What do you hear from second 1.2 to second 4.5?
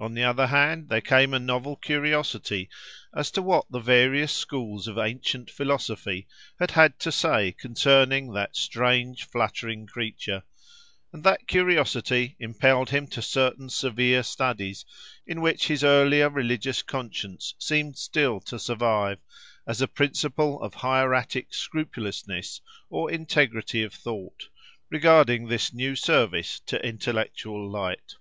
a novel curiosity as to what the various